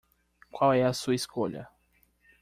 Qual 0.51 0.73
é 0.73 0.83
a 0.83 0.93
sua 0.93 1.13
escolha? 1.13 1.69